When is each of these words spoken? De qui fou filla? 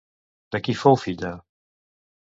De 0.55 0.61
qui 0.69 0.75
fou 0.79 0.99
filla? 1.05 1.33